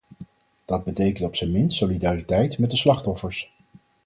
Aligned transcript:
Dat 0.65 0.83
betekent 0.83 1.25
op 1.27 1.35
zijn 1.35 1.51
minst 1.51 1.77
solidariteit 1.77 2.57
met 2.57 2.71
de 2.71 2.77
slachtoffers. 2.77 3.51